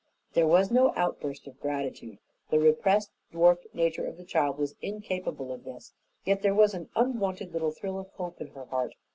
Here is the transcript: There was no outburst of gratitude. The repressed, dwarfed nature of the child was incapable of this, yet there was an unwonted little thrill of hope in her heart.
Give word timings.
There 0.33 0.47
was 0.47 0.71
no 0.71 0.93
outburst 0.95 1.45
of 1.45 1.59
gratitude. 1.59 2.17
The 2.49 2.57
repressed, 2.57 3.11
dwarfed 3.31 3.67
nature 3.71 4.03
of 4.07 4.17
the 4.17 4.23
child 4.23 4.57
was 4.57 4.73
incapable 4.81 5.51
of 5.53 5.63
this, 5.63 5.93
yet 6.25 6.41
there 6.41 6.55
was 6.55 6.73
an 6.73 6.89
unwonted 6.95 7.53
little 7.53 7.69
thrill 7.69 7.99
of 7.99 8.09
hope 8.13 8.41
in 8.41 8.47
her 8.47 8.65
heart. 8.65 8.95